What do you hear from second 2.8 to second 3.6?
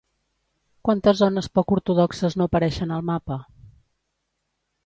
al mapa?